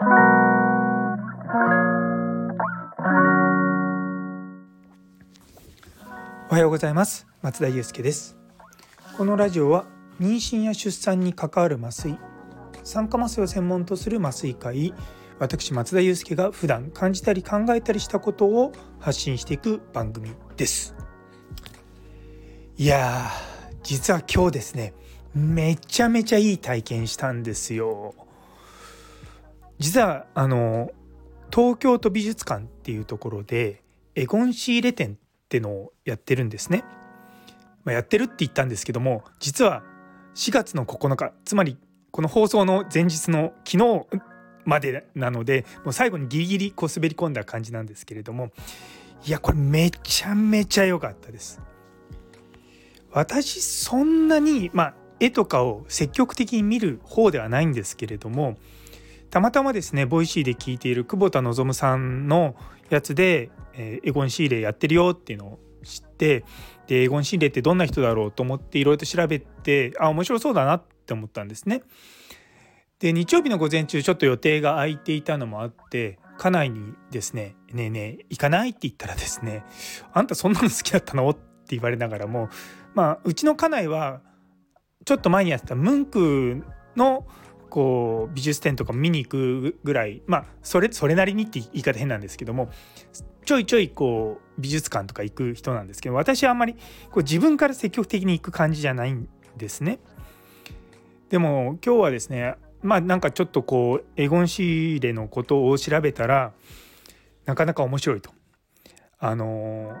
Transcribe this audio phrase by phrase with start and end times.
[6.52, 7.26] はようございます。
[7.42, 8.36] 松田祐介です。
[9.16, 9.86] このラジオは
[10.20, 12.16] 妊娠や出産に関わる麻酔
[12.84, 14.94] 酸化麻酔を専門とする麻酔科医
[15.40, 18.70] 私松田祐介が普段感じたり考えたりしたことを
[19.00, 20.94] 発信していく番組です。
[22.76, 24.94] いやー実は今日ですね
[25.34, 28.14] めちゃめちゃいい体験したんですよ。
[29.78, 30.90] 実はあの
[31.50, 33.82] 東京都美術館っていうところで
[34.14, 35.16] エゴンシーレ展っ
[35.48, 36.84] てのをやってるんですね、
[37.84, 39.82] まあ、やってるって言ったんですけども実は
[40.34, 41.78] 4月の9日つまり
[42.10, 44.06] この放送の前日の昨日
[44.64, 48.50] までなのでもう最後にギリギリこう滑り込んだ感じなんですけれども
[49.26, 51.60] いやこれめちゃめちゃ良かったです。
[53.10, 58.56] 私そんなにまあ絵とかを積極的に見る方ではないんですけれども
[59.30, 62.56] たまたまですねボイシーで聞いている久保田望さんの
[62.90, 66.44] やつで、えー、エゴン・シーレやってるよっていうのを知って
[66.86, 71.82] でエゴン・シーレってどんな人だろうと思っていろいろと調べてあ面白そうだなって思ったんですね。
[72.98, 79.64] で日曜日の午前中ちょっと予定が空いていたのもあって家内にですね「ねえねえ行かない?」って言ったらですね
[80.12, 82.48] 「あんたそんなの好きだったの?」って言われながらも
[82.94, 84.20] まあうちの家内は
[85.04, 86.64] ちょっと前にやってたムンク
[86.96, 87.24] の
[87.68, 92.70] こう美術展とか見に行くぐらいまあそれそれなりにって言い方変なんですけども
[93.44, 96.80] ちょいちょいこう美術館とか行く人なんですけど私はあんまりこ
[97.16, 99.98] う自分から積極的に行く感じじゃないんですね。
[101.30, 106.52] でも今日はですねまあなんかちょっとこうエゴン・シーレのことを調べたら
[107.44, 108.30] なかなか面白いと。
[109.20, 109.92] あの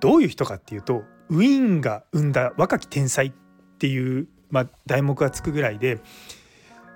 [0.00, 3.32] どういう人かっていうとウィーンが生んだ若き天才っ
[3.78, 6.00] ていう、まあ、題目がつくぐらいで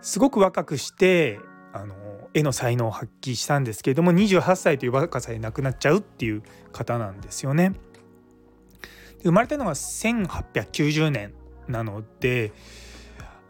[0.03, 1.39] すごく若くして
[1.73, 1.95] あの
[2.34, 7.75] 絵の才能を発揮したんですけれども28歳という若さで亡くなっちゃうっていう方なんですよね。
[9.23, 11.34] 生まれたのが1890年
[11.69, 12.53] なので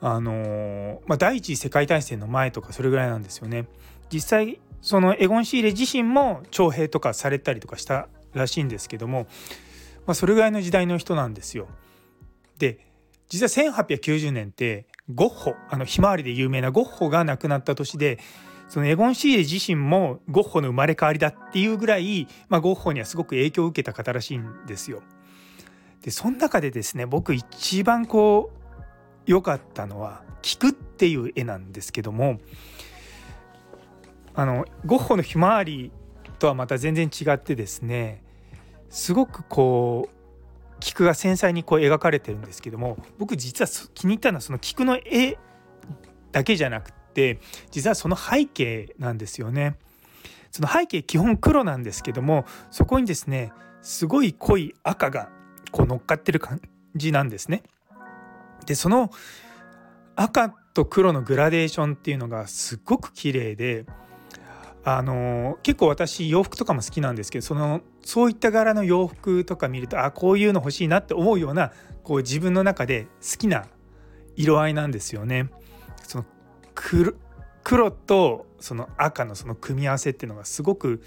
[0.01, 3.67] あの、まあ、第一次世界大戦の前とかそれぐらいなんですよね。
[4.13, 9.27] 実際そのエゴン・シーレ自身も徴兵とかされたりとかしたらしいんですけども、
[10.07, 11.69] まあ、それぐらいの時代の人なんですよ。
[12.59, 12.87] で
[13.29, 18.19] 実は1890年ってゴッホあのひまわりで有名なゴッホが亡くなった年で
[18.69, 25.03] そのエゴン・シーレ自身もゴッホの生まれ変わりだっていうぐらい、まあ、ゴッホにはすごく影響を受けた方らしいんですよ。
[26.03, 28.61] でその中でですね僕一番こう
[29.27, 32.41] 良かったのは「菊」っていう絵なんですけども
[34.35, 35.93] あのゴッホの「ひまわり」
[36.39, 38.23] とはまた全然違ってですね
[38.89, 40.20] すごくこう
[40.81, 45.39] 菊が繊細にこう描かれてるんですけども僕実は気に入ったのはその菊の絵
[46.33, 49.77] だけじゃなくて実はその背景なんですよね。
[50.51, 53.53] その背景基本黒なんですけどもそこにですね
[53.83, 55.29] すごい濃い赤が
[55.71, 56.61] こう乗っかってる感
[56.97, 57.63] じなんですね。
[58.67, 59.11] でその
[60.17, 63.87] 赤と黒のグラデーションっていうのがすっごく綺麗で
[64.83, 73.67] あの結構私洋服とかも好きなんですけどそのそういった柄の洋服とか見るとあこういうの欲しいなって思うようなこう自分の中で好きな
[74.37, 75.51] 色合いなんですよね。
[76.03, 76.25] その
[76.75, 77.13] 黒
[77.63, 81.03] 黒とその赤のその組み合わせっていうのがすごく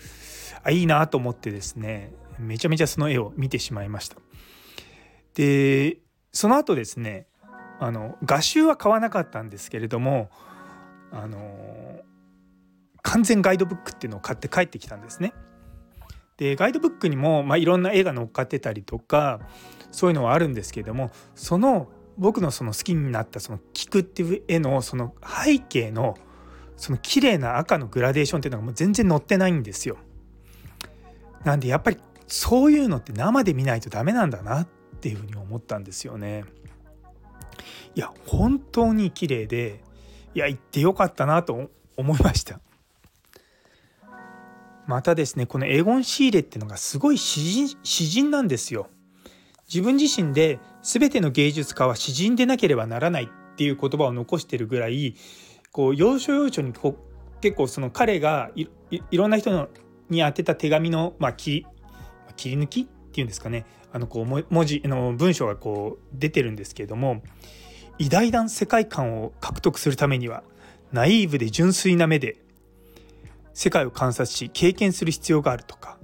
[0.63, 4.17] あいいなと思ってですねめちゃめちゃその絵を見てしまいました。
[5.33, 5.97] で
[6.31, 7.25] その後ですね
[7.79, 10.29] あの画集は買わなかったんですけれども
[11.11, 12.01] あの
[13.03, 15.33] 完全ガイドブックっていうのを買って帰ってきたんですね。
[16.37, 19.39] でガイドブックにも、まあ、いろんな絵が載っかってたりとか
[19.91, 25.13] そういうのはあるんですけれどもその僕のその好きになったその「菊」っていう絵のその
[25.45, 26.17] 背景の
[26.75, 29.97] その綺麗な赤のグラデーションっていうのがもう全然載ってないんですよ。
[31.43, 31.97] なんでやっぱり
[32.27, 34.67] そういうのって生で見ないとダメなんだなっ
[35.01, 36.45] ていうふうに思ったんですよね。
[37.95, 39.83] いや本当に綺麗で
[40.33, 42.59] いや行ってよかったなと思いました。
[44.87, 48.87] またですねこのエゴン・シーレっていうのがすごい詩人詩人なんですよ。
[49.67, 55.15] 自分自身で全ての芸術家は詩人でなければならないっていう言葉を残してるぐらい
[55.71, 58.67] こう要所要所にこう結構その彼がい
[59.17, 59.69] ろんな人の
[60.09, 61.65] に宛てた手紙の、まあ、切り
[62.35, 67.21] 切り抜きっていうんですかねあのこう文字の文章がこう出てるんですけれども
[67.99, 70.43] 偉大な世界観を獲得するためには
[70.91, 72.37] ナイーブで純粋な目で
[73.53, 75.97] 世界を観察し経験する必要があるとか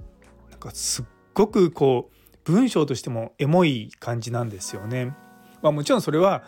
[0.50, 1.04] なんかすっ
[1.34, 5.14] ごくこう文章としてもエモい感じなんですよね。
[5.62, 6.42] まあ、もちろんそれは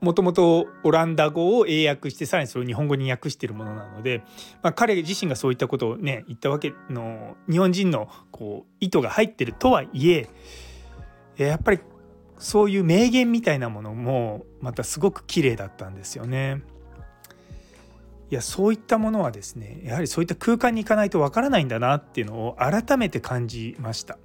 [0.00, 4.22] もともとオランダ語を英訳してさらにそれを日本語に訳しているものなので、
[4.62, 10.28] まあ、彼自身がそういったことをね言ったわけの日本人のこう意図が入ってるとはいえ
[11.36, 11.80] やっぱり
[12.38, 16.62] そういう名言みたいなものもまたすごく綺麗だったんですよね。
[18.32, 24.16] いやそういったものはですねやはりそういった空間に行かないとわからないんだなっていうのを改めて感じました。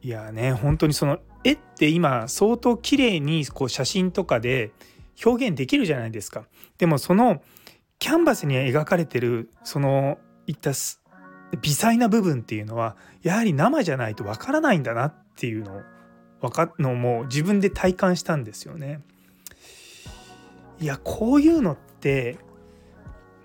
[0.00, 4.70] いやね本当にその絵って今相当綺麗にこう写真とかで
[5.26, 6.44] 表現できるじゃないですか。
[6.78, 7.42] でもその
[7.98, 10.70] キャンバスに描かれてるそのいった
[11.60, 15.82] 微細な部分っていうのはやはり生じゃないとわからないんだなっていうの
[16.42, 19.00] をかのも自分で体感したんですよね。
[20.78, 22.38] いやこういうのって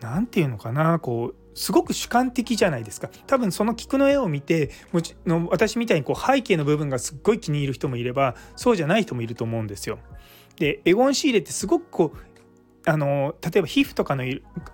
[0.02, 10.00] 何て言うのかなこうすごく主観的じゃないですか多分その菊の絵を見てもちの私みたいにこう背景の部分がすっごい気に入る人もいればそうじゃない人もいると思うんですよ。
[10.58, 14.24] でエゴン・シーレってすごくこうあの例えば皮膚とかの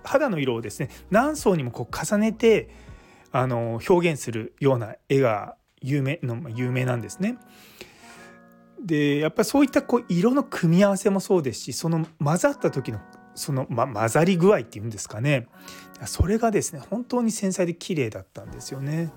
[0.04, 2.68] 肌の色をですね何層にもこう重ねて
[3.30, 7.38] あの表現するような絵が有名の有名なんですね。
[8.84, 13.00] でやっぱりそういったこう色の組み合わせもそうですしその混ざった時の
[13.34, 15.48] その、ま、混ざり具合っていうんですかね
[16.06, 19.12] それがですね本当に繊細で綺麗だったんですよね。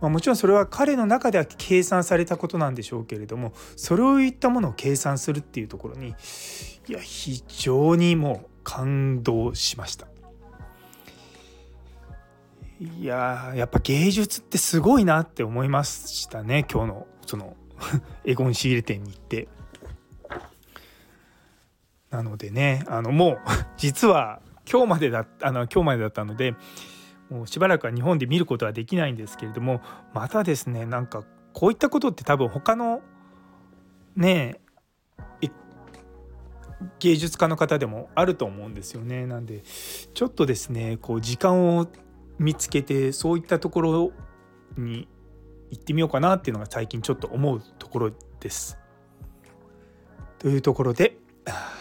[0.00, 6.14] まあ、もちろんそれは彼の中では計算されたことなんでしょうけれどもそれをいったものを計算するっていうところに
[6.88, 10.06] いや非常にもう感動しました。
[12.80, 17.56] いややっぱ芸術ってすごいなって思いましたね今日のその
[18.24, 19.48] エゴン仕入れ店に行って。
[22.14, 23.38] なのでねあのもう
[23.76, 24.40] 実は
[24.70, 26.54] 今日までだあの今日までだったので
[27.28, 29.80] もうしばらくは日本で見ることはできないんですけれども
[30.12, 33.02] またですねなんかこういったことって多分他の
[34.14, 34.60] ね
[37.00, 39.26] 芸術家の方でもあると思うんですよね。
[39.26, 41.88] なんでちょっとですねこう時間を
[42.38, 44.12] 見つけてそういったところ
[44.76, 45.08] に
[45.70, 48.10] 行ってみようかなっていうのが最近ちょっと思うところ
[48.40, 48.78] です。
[50.38, 51.16] というところで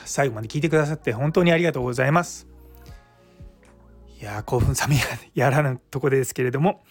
[0.05, 2.47] 最後まで聞いてくださって本当にありがとうございます。
[4.19, 5.01] いや興奮冷め
[5.35, 6.83] やらぬとこですけれども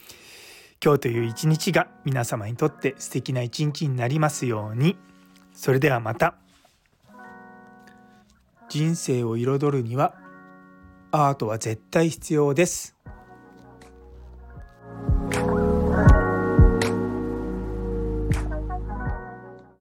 [0.84, 4.98] 今日という一日が皆様にとって素敵な一日になりますように
[5.54, 6.34] それではまた
[8.68, 10.14] 人生を彩るには
[11.10, 12.96] アートは絶対必要です。